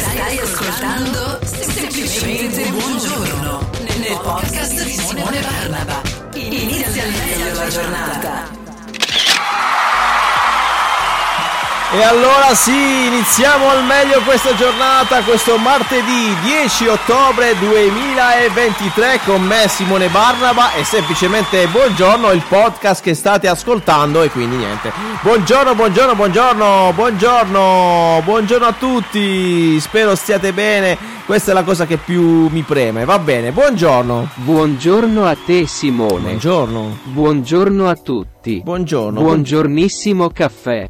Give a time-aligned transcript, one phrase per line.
[0.00, 6.00] Stai ascoltando semplicemente buongiorno nel podcast di Simone Barnaba.
[6.34, 8.69] Inizia al meglio la giornata.
[11.92, 19.66] E allora sì, iniziamo al meglio questa giornata, questo martedì 10 ottobre 2023 con me
[19.66, 24.92] Simone Barnaba e semplicemente buongiorno il podcast che state ascoltando e quindi niente.
[25.20, 30.96] Buongiorno, buongiorno, buongiorno, buongiorno, buongiorno a tutti, spero stiate bene,
[31.26, 34.28] questa è la cosa che più mi preme, va bene, buongiorno.
[34.34, 36.20] Buongiorno a te Simone.
[36.20, 36.98] Buongiorno.
[37.02, 38.60] Buongiorno a tutti.
[38.62, 39.20] Buongiorno.
[39.20, 40.88] Buongiornissimo caffè.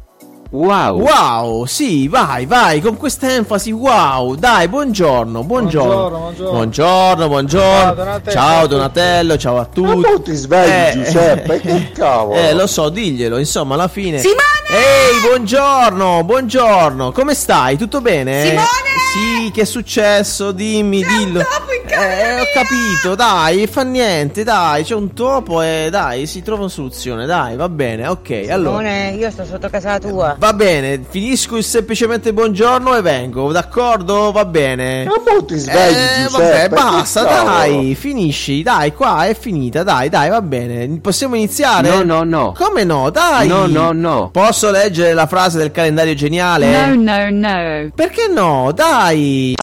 [0.53, 0.99] Wow.
[0.99, 6.09] Wow, sì, vai, vai, con questa enfasi, wow, dai, buongiorno, buongiorno.
[6.09, 6.51] Buongiorno, buongiorno.
[6.51, 7.71] buongiorno, buongiorno.
[7.71, 8.31] Ciao, Donatello.
[8.31, 9.95] Ciao Donatello, ciao a tutti.
[9.95, 12.37] Ma tu ti svegli, Giuseppe, che cavolo?
[12.37, 14.17] Eh, lo so, diglielo, insomma, alla fine.
[14.17, 14.39] Simone!
[14.67, 17.77] Ehi, buongiorno, buongiorno, come stai?
[17.77, 18.43] Tutto bene?
[18.43, 18.91] Simone!
[19.13, 20.51] Sì, che è successo?
[20.51, 21.39] Dimmi, dillo.
[21.39, 26.61] camera Eh, ho capito, dai, fa niente, dai, c'è un topo e dai, si trova
[26.61, 28.77] una soluzione, dai, va bene, ok, allora.
[28.77, 30.35] Simone, io sto sotto casa tua.
[30.39, 34.31] Va bene, finisco il semplicemente buongiorno e vengo, d'accordo?
[34.31, 35.03] Va bene.
[35.03, 40.07] Ma tu ti svegli, Eh, Giuseppe, vabbè, basta, dai, finisci, dai, qua è finita, dai,
[40.07, 40.99] dai, va bene.
[41.01, 41.89] Possiamo iniziare?
[41.89, 42.53] No, no, no.
[42.57, 43.09] Come no?
[43.09, 43.47] Dai.
[43.47, 44.29] No, no, no.
[44.31, 46.95] Posso leggere la frase del calendario geniale?
[46.95, 47.89] no, no.
[47.93, 48.71] Perché no?
[48.73, 49.55] Dai.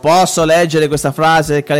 [0.00, 1.73] Posso leggere questa frase del calendario?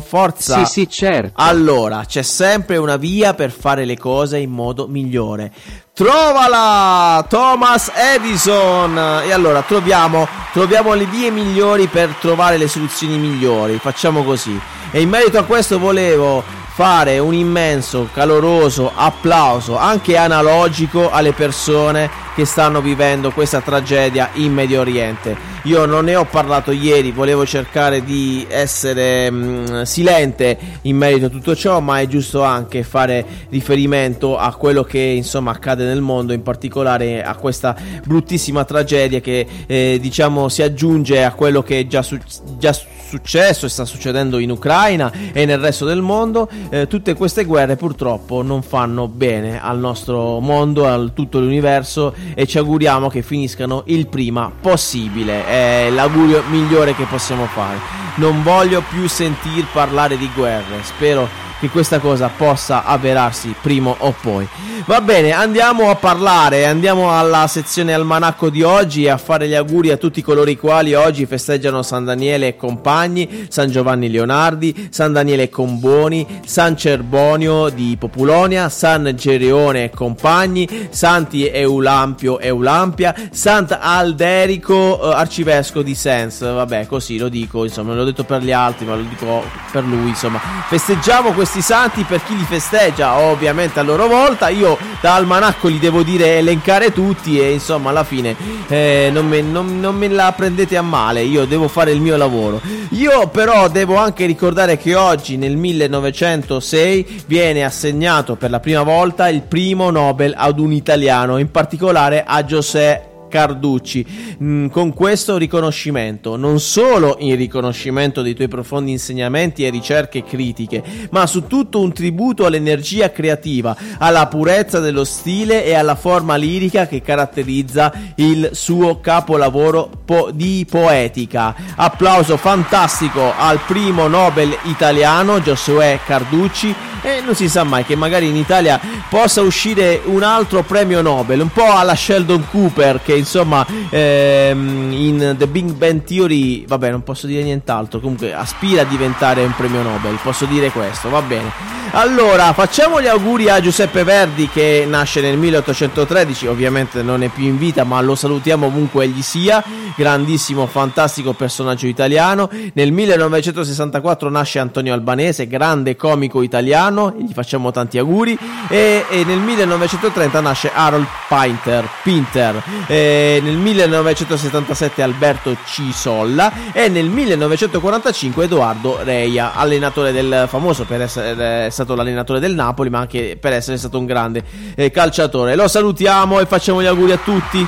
[0.00, 0.64] Forza.
[0.64, 1.32] Sì, sì, certo.
[1.36, 5.52] Allora, c'è sempre una via per fare le cose in modo migliore.
[5.92, 8.96] Trovala, Thomas Edison.
[9.24, 13.78] E allora troviamo, troviamo le vie migliori per trovare le soluzioni migliori.
[13.78, 14.58] Facciamo così.
[14.90, 16.42] E in merito a questo volevo
[16.72, 24.54] fare un immenso, caloroso applauso, anche analogico, alle persone che stanno vivendo questa tragedia in
[24.54, 25.49] Medio Oriente.
[25.64, 31.28] Io non ne ho parlato ieri, volevo cercare di essere mm, silente in merito a
[31.28, 36.32] tutto ciò, ma è giusto anche fare riferimento a quello che insomma accade nel mondo,
[36.32, 37.76] in particolare a questa
[38.06, 42.18] bruttissima tragedia che eh, diciamo si aggiunge a quello che è già, su-
[42.58, 42.72] già
[43.10, 46.48] successo e sta succedendo in Ucraina e nel resto del mondo.
[46.68, 52.46] Eh, tutte queste guerre purtroppo non fanno bene al nostro mondo, a tutto l'universo e
[52.46, 55.44] ci auguriamo che finiscano il prima possibile.
[55.44, 57.78] È l'augurio migliore che possiamo fare.
[58.16, 60.82] Non voglio più sentir parlare di guerre.
[60.82, 61.28] Spero
[61.58, 64.48] che questa cosa possa avverarsi prima o poi.
[64.86, 69.90] Va bene, andiamo a parlare, andiamo alla sezione almanacco di oggi a fare gli auguri
[69.90, 75.12] a tutti coloro i quali oggi festeggiano San Daniele e compagni, San Giovanni Leonardi, San
[75.12, 83.14] Daniele e Comboni, San Cerbonio di Populonia, San Gereone e compagni, Santi Eulampio e Eulampia,
[83.30, 88.86] Sant'Alderico, eh, arcivescovo di Sens, vabbè così lo dico, insomma, l'ho detto per gli altri,
[88.86, 90.40] ma lo dico per lui, insomma.
[90.68, 94.48] Festeggiamo questi santi per chi li festeggia, ovviamente a loro volta.
[94.48, 98.36] Io da almanacco li devo dire elencare tutti e insomma alla fine
[98.68, 102.16] eh, non, me, non- non me la prendete a male, io devo fare il mio
[102.16, 102.60] lavoro.
[102.90, 109.28] Io però devo anche ricordare che oggi nel 1906 viene assegnato per la prima volta
[109.28, 114.36] il primo Nobel ad un italiano, in particolare a José Carducci.
[114.42, 120.82] Mm, con questo riconoscimento, non solo in riconoscimento dei tuoi profondi insegnamenti e ricerche critiche,
[121.10, 126.86] ma su tutto un tributo all'energia creativa, alla purezza dello stile e alla forma lirica
[126.86, 131.54] che caratterizza il suo capolavoro po- di poetica.
[131.76, 136.74] Applauso fantastico al primo Nobel italiano, Giosuè Carducci.
[137.02, 138.78] E non si sa mai che magari in Italia
[139.08, 145.34] possa uscire un altro premio Nobel, un po' alla Sheldon Cooper che insomma ehm, in
[145.38, 149.82] The Big Bang Theory, vabbè non posso dire nient'altro, comunque aspira a diventare un premio
[149.82, 151.79] Nobel, posso dire questo, va bene.
[151.92, 157.44] Allora, facciamo gli auguri a Giuseppe Verdi che nasce nel 1813, ovviamente non è più
[157.44, 159.62] in vita, ma lo salutiamo ovunque egli sia,
[159.96, 162.48] grandissimo, fantastico personaggio italiano.
[162.74, 168.38] Nel 1964 nasce Antonio Albanese, grande comico italiano, gli facciamo tanti auguri.
[168.68, 172.62] E, e nel 1930 nasce Harold Pinter, Pinter.
[172.86, 181.70] E nel 1977 Alberto Cisolla e nel 1945 Edoardo Reia, allenatore del famoso per essere
[181.79, 184.42] è stato l'allenatore del Napoli, ma anche per essere stato un grande
[184.74, 185.54] eh, calciatore.
[185.54, 187.66] Lo salutiamo e facciamo gli auguri a tutti.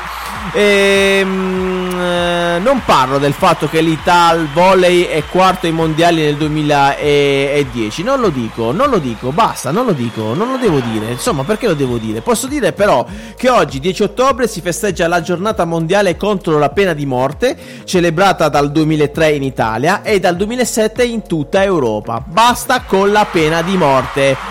[0.55, 8.03] Ehm, eh, non parlo del fatto che l'Ital Volley è quarto ai mondiali nel 2010,
[8.03, 11.12] non lo dico, non lo dico, basta, non lo dico, non lo devo dire.
[11.12, 12.20] Insomma, perché lo devo dire?
[12.20, 13.06] Posso dire però
[13.37, 18.49] che oggi, 10 ottobre, si festeggia la giornata mondiale contro la pena di morte, celebrata
[18.49, 22.23] dal 2003 in Italia e dal 2007 in tutta Europa.
[22.26, 24.02] Basta con la pena di morte,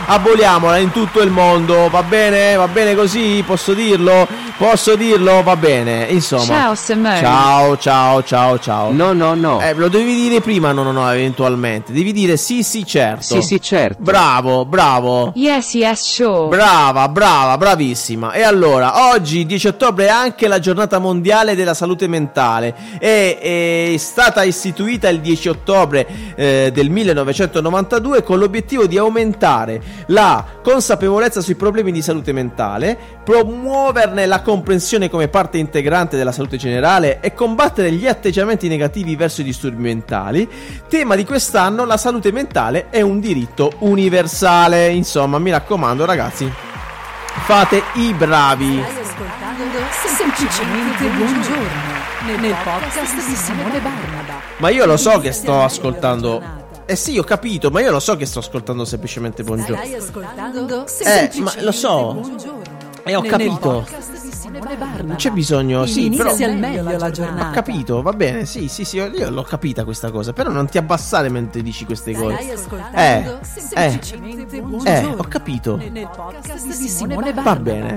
[0.06, 2.56] aboliamola in tutto il mondo, va bene?
[2.56, 3.44] Va bene così?
[3.46, 4.28] Posso dirlo?
[4.58, 5.42] Posso dirlo?
[5.44, 6.06] Va bene.
[6.10, 6.44] Insomma.
[6.44, 7.20] Ciao Simone.
[7.20, 8.92] Ciao, ciao, ciao, ciao.
[8.92, 9.60] No, no, no.
[9.60, 11.92] Eh, lo devi dire prima, no, no, no, eventualmente.
[11.92, 13.24] Devi dire sì, sì, certo.
[13.24, 14.02] Sì, sì, certo.
[14.02, 15.32] Bravo, bravo.
[15.36, 16.56] Yes, yes, sure.
[16.56, 18.34] Brava, brava, bravissima.
[18.34, 22.76] E allora, oggi 10 ottobre è anche la giornata mondiale della salute mentale.
[23.00, 29.41] È, è stata istituita il 10 ottobre eh, del 1992 con l'obiettivo di aumentare
[30.08, 36.58] la consapevolezza sui problemi di salute mentale, promuoverne la comprensione come parte integrante della salute
[36.58, 40.48] generale e combattere gli atteggiamenti negativi verso i disturbi mentali.
[40.88, 44.90] Tema di quest'anno, la salute mentale è un diritto universale.
[44.90, 46.52] Insomma, mi raccomando ragazzi,
[47.46, 48.84] fate i bravi.
[50.16, 54.42] Semplicemente buongiorno nel podcast di Simone Barnaba.
[54.58, 56.61] Ma io lo so che sto ascoltando.
[56.86, 59.78] Eh sì, ho capito, ma io lo so che sto ascoltando semplicemente buongiorno.
[59.78, 62.22] Stai ascoltando Eh, ma lo so.
[63.04, 63.88] Eh, ho capito.
[65.04, 67.50] Non c'è bisogno, sì, però Inizia al meglio la giornata.
[67.50, 70.78] ho capito, va bene, sì, sì, sì, io l'ho capita questa cosa, però non ti
[70.78, 72.52] abbassare mentre dici queste Stai cose.
[72.52, 73.40] ascoltando Eh,
[74.00, 75.76] semplicemente Eh, buongiorno ho capito.
[75.78, 77.96] nel podcast di Simone Va bene.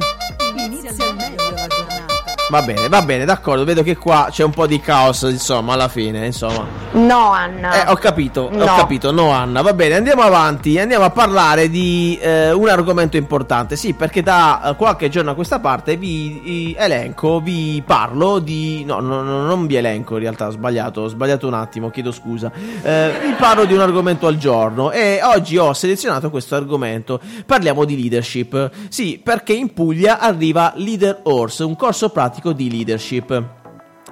[0.56, 2.23] Inizia al meglio la giornata.
[2.50, 3.64] Va bene, va bene, d'accordo.
[3.64, 6.66] Vedo che qua c'è un po' di caos, insomma, alla fine, insomma.
[6.92, 7.86] No, Anna.
[7.86, 8.66] Eh, ho capito, ho No.
[8.76, 13.76] capito, no Anna, va bene, andiamo avanti, andiamo a parlare di eh, un argomento importante,
[13.76, 18.84] sì, perché da eh, qualche giorno a questa parte vi elenco, vi parlo di...
[18.84, 22.12] no, no, no, non vi elenco in realtà, ho sbagliato, ho sbagliato un attimo, chiedo
[22.12, 22.52] scusa,
[22.82, 27.84] Eh, vi parlo di un argomento al giorno e oggi ho selezionato questo argomento, parliamo
[27.86, 33.62] di leadership, sì, perché in Puglia arriva Leader Horse, un corso pratico di leadership.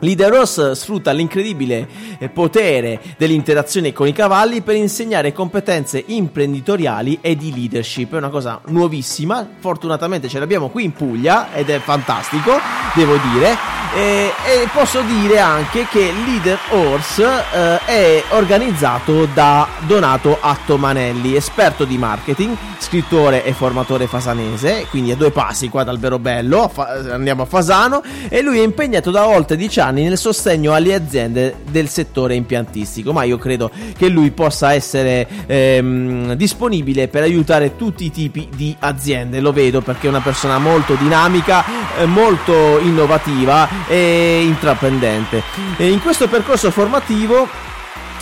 [0.02, 1.86] Lideros sfrutta l'incredibile
[2.18, 8.12] eh, potere dell'interazione con i cavalli per insegnare competenze imprenditoriali e di leadership.
[8.12, 12.58] È una cosa nuovissima, fortunatamente ce l'abbiamo qui in Puglia ed è fantastico,
[12.94, 13.56] devo dire.
[13.94, 21.84] E, e posso dire anche che Leader Horse eh, è organizzato da Donato Attomanelli, esperto
[21.84, 22.56] di marketing,
[22.92, 27.40] scrittore e formatore fasanese, quindi a due passi qua dal Vero Bello, a Fa- andiamo
[27.40, 31.88] a Fasano, e lui è impegnato da oltre dieci anni nel sostegno alle aziende del
[31.88, 38.10] settore impiantistico, ma io credo che lui possa essere ehm, disponibile per aiutare tutti i
[38.10, 41.64] tipi di aziende, lo vedo perché è una persona molto dinamica,
[41.96, 45.42] eh, molto innovativa e intraprendente.
[45.78, 47.48] E in questo percorso formativo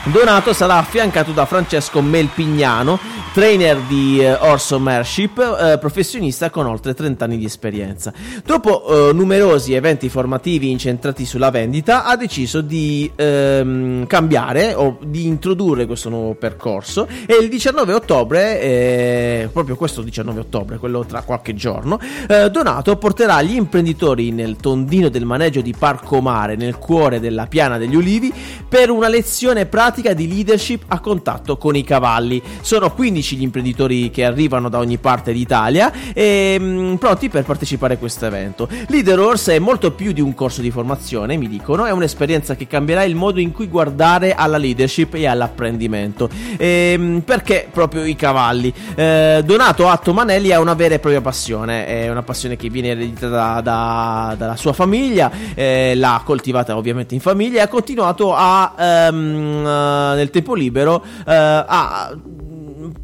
[0.04, 2.98] Donato sarà affiancato da Francesco Melpignano,
[3.32, 8.12] trainer di eh, horsemanship, eh, professionista con oltre 30 anni di esperienza.
[8.44, 15.26] Dopo eh, numerosi eventi formativi incentrati sulla vendita, ha deciso di ehm, cambiare o di
[15.26, 21.22] introdurre questo nuovo percorso e il 19 ottobre, eh, proprio questo 19 ottobre, quello tra
[21.22, 26.78] qualche giorno, eh, Donato porterà gli imprenditori nel tondino del maneggio di Parco Mare, nel
[26.78, 28.32] cuore della Piana degli Ulivi,
[28.68, 32.42] per una lezione pratica di leadership a contatto con i cavalli.
[32.60, 37.94] Sono 15 gli imprenditori che arrivano da ogni parte d'Italia e mm, pronti per partecipare
[37.94, 38.68] a questo evento.
[38.88, 42.66] Leader Horse è molto più di un corso di formazione, mi dicono, è un'esperienza che
[42.66, 46.28] cambierà il modo in cui guardare alla leadership e all'apprendimento.
[46.56, 48.72] Ehm, perché proprio i cavalli?
[48.94, 52.88] Eh, Donato Atto Manelli ha una vera e propria passione, è una passione che viene
[52.88, 58.74] ereditata da- dalla sua famiglia, eh, l'ha coltivata ovviamente in famiglia e ha continuato a
[58.78, 62.16] ehm, eh, nel tempo libero eh, a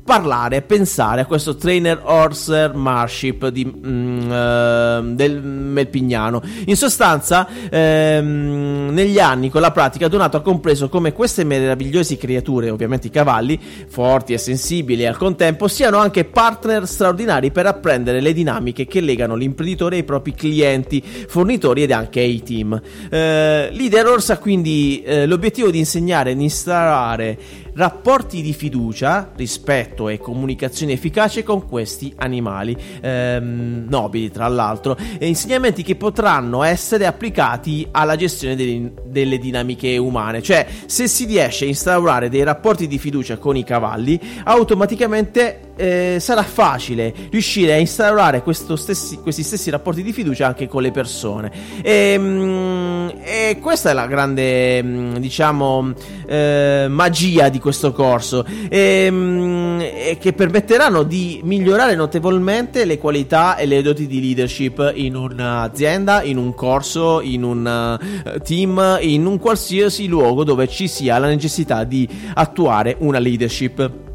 [0.06, 6.40] parlare, pensare a questo trainer horse marship di, mm, eh, del Melpignano.
[6.66, 12.70] In sostanza, ehm, negli anni con la pratica Donato ha compreso come queste meravigliose creature,
[12.70, 18.20] ovviamente i cavalli, forti e sensibili e al contempo, siano anche partner straordinari per apprendere
[18.20, 22.80] le dinamiche che legano l'imprenditore ai propri clienti, fornitori ed anche ai team.
[23.10, 29.95] Eh, Leader Horse ha quindi eh, l'obiettivo di insegnare ed instaurare rapporti di fiducia, rispetto
[30.08, 37.06] e comunicazione efficace con questi animali ehm, nobili, tra l'altro, e insegnamenti che potranno essere
[37.06, 40.42] applicati alla gestione delle, delle dinamiche umane.
[40.42, 46.16] Cioè, se si riesce a instaurare dei rapporti di fiducia con i cavalli, automaticamente eh,
[46.20, 51.52] sarà facile riuscire a instaurare stessi, questi stessi rapporti di fiducia anche con le persone.
[51.82, 55.92] E, mm, e questa è la grande, mm, diciamo,
[56.26, 63.56] eh, magia di questo corso, e, mm, e, che permetteranno di migliorare notevolmente le qualità
[63.56, 69.26] e le doti di leadership in un'azienda, in un corso, in un uh, team, in
[69.26, 74.05] un qualsiasi luogo dove ci sia la necessità di attuare una leadership.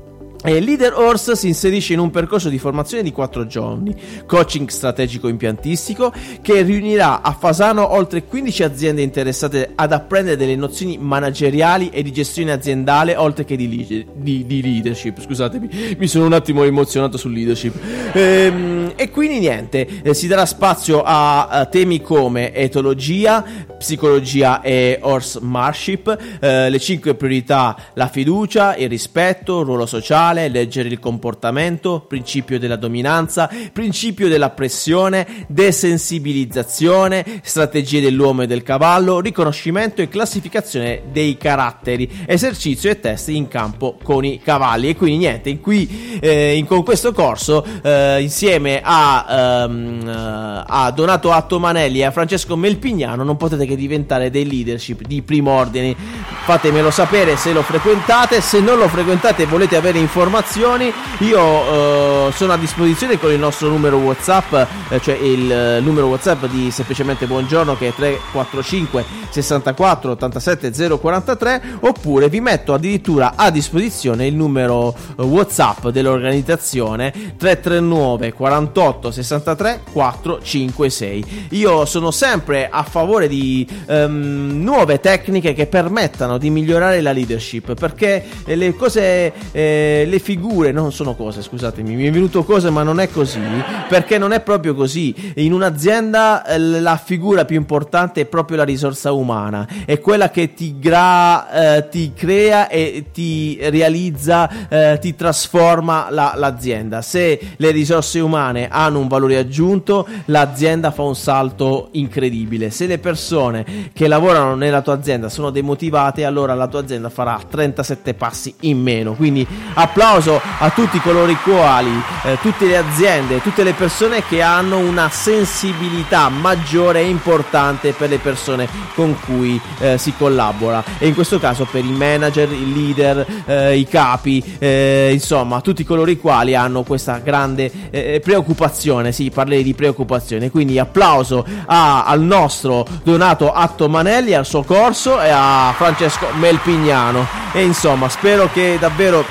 [0.44, 3.96] E Leader Horse si inserisce in un percorso di formazione di 4 giorni,
[4.26, 10.98] coaching strategico impiantistico, che riunirà a Fasano oltre 15 aziende interessate ad apprendere delle nozioni
[10.98, 15.22] manageriali e di gestione aziendale, oltre che di, li- di, di leadership.
[15.22, 17.76] Scusatemi, mi sono un attimo emozionato sul leadership.
[18.14, 23.46] Ehm, e quindi niente, eh, si darà spazio a, a, temi come etologia,
[23.82, 30.88] psicologia e horsemanship, eh, le 5 priorità, la fiducia, il rispetto, il ruolo sociale leggere
[30.88, 40.04] il comportamento, principio della dominanza, principio della pressione, desensibilizzazione, strategie dell'uomo e del cavallo, riconoscimento
[40.04, 44.90] e classificazione dei caratteri, esercizio e test in campo con i cavalli.
[44.90, 51.32] E quindi niente, qui eh, in, con questo corso eh, insieme a, um, a Donato
[51.32, 55.96] Attomanelli e a Francesco Melpignano non potete che diventare dei leadership di primo ordine.
[56.44, 62.32] Fatemelo sapere se lo frequentate, se non lo frequentate e volete avere informazioni io uh,
[62.32, 64.54] sono a disposizione con il nostro numero whatsapp
[64.90, 71.62] eh, cioè il eh, numero whatsapp di semplicemente buongiorno che è 345 64 87 043
[71.82, 81.48] oppure vi metto addirittura a disposizione il numero uh, whatsapp dell'organizzazione 339 48 63 456
[81.52, 87.74] io sono sempre a favore di um, nuove tecniche che permettano di migliorare la leadership
[87.74, 92.84] perché le cose eh, le figure non sono cose, scusatemi, mi è venuto cose, ma
[92.84, 93.40] non è così,
[93.88, 95.34] perché non è proprio così.
[95.36, 100.54] In un'azienda eh, la figura più importante è proprio la risorsa umana, è quella che
[100.54, 107.02] ti, gra, eh, ti crea e ti realizza, eh, ti trasforma la, l'azienda.
[107.02, 112.70] Se le risorse umane hanno un valore aggiunto, l'azienda fa un salto incredibile.
[112.70, 113.51] Se le persone
[113.94, 118.82] che lavorano nella tua azienda sono demotivate, allora la tua azienda farà 37 passi in
[118.82, 119.14] meno.
[119.14, 121.92] Quindi applauso applauso a tutti coloro i quali,
[122.24, 128.10] eh, tutte le aziende, tutte le persone che hanno una sensibilità maggiore e importante per
[128.10, 130.84] le persone con cui eh, si collabora.
[130.98, 135.84] E in questo caso per i manager, i leader, eh, i capi, eh, insomma tutti
[135.84, 142.06] coloro i quali hanno questa grande eh, preoccupazione, sì parlerei di preoccupazione, quindi applauso a,
[142.06, 147.26] al nostro Donato Attomanelli, al suo corso e a Francesco Melpignano.
[147.54, 149.26] E insomma spero che davvero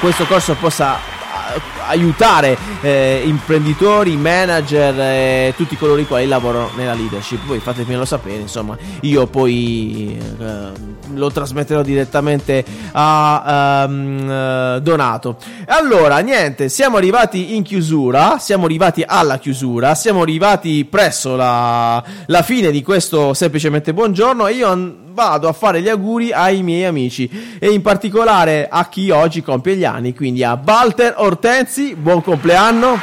[0.00, 0.98] questo corso possa
[1.90, 7.44] aiutare eh, imprenditori, manager eh, tutti coloro i quali lavorano nella leadership.
[7.44, 15.36] Voi fatemelo sapere, insomma, io poi eh, lo trasmetterò direttamente a um, Donato.
[15.66, 22.42] Allora, niente, siamo arrivati in chiusura, siamo arrivati alla chiusura, siamo arrivati presso la, la
[22.42, 24.68] fine di questo semplicemente buongiorno e io
[25.20, 29.76] vado a fare gli auguri ai miei amici e in particolare a chi oggi compie
[29.76, 32.98] gli anni, quindi a Walter Ortenzi, buon compleanno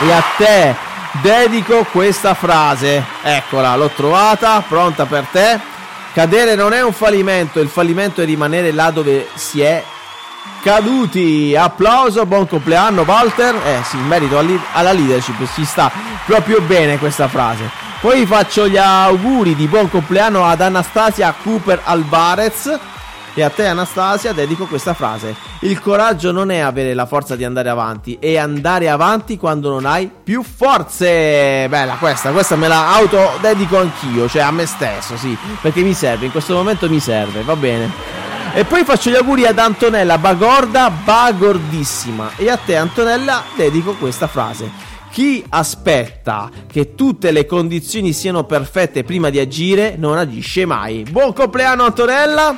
[0.00, 0.76] e a te
[1.20, 3.04] dedico questa frase.
[3.22, 5.58] Eccola, l'ho trovata, pronta per te.
[6.12, 9.82] Cadere non è un fallimento, il fallimento è rimanere là dove si è
[10.62, 11.56] caduti.
[11.56, 13.56] Applauso, buon compleanno Walter.
[13.56, 15.90] Eh sì, in merito alla leadership ci sta
[16.26, 17.87] proprio bene questa frase.
[18.00, 22.78] Poi faccio gli auguri di buon compleanno ad Anastasia Cooper Alvarez.
[23.34, 25.34] E a te Anastasia dedico questa frase.
[25.60, 29.84] Il coraggio non è avere la forza di andare avanti, è andare avanti quando non
[29.84, 31.66] hai più forze.
[31.68, 36.26] Bella questa, questa me la autodedico anch'io, cioè a me stesso, sì, perché mi serve,
[36.26, 37.90] in questo momento mi serve, va bene.
[38.54, 42.30] E poi faccio gli auguri ad Antonella Bagorda, Bagordissima.
[42.36, 44.87] E a te, Antonella, dedico questa frase.
[45.10, 51.04] Chi aspetta che tutte le condizioni siano perfette prima di agire non agisce mai.
[51.10, 52.56] Buon compleanno, Antonella!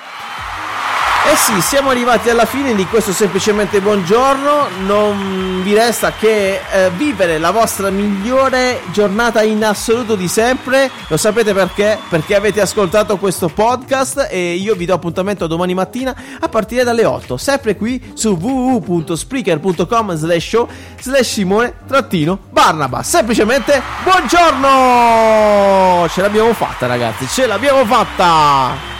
[1.31, 4.67] Eh sì, siamo arrivati alla fine di questo semplicemente buongiorno.
[4.85, 10.91] Non vi resta che eh, vivere la vostra migliore giornata in assoluto di sempre.
[11.07, 11.97] Lo sapete perché?
[12.09, 17.05] Perché avete ascoltato questo podcast e io vi do appuntamento domani mattina a partire dalle
[17.05, 20.69] 8, sempre qui su www.spreaker.com slash show
[20.99, 23.05] slash Simone trattino Barnaba.
[23.05, 26.09] Semplicemente buongiorno!
[26.09, 29.00] Ce l'abbiamo fatta ragazzi, ce l'abbiamo fatta!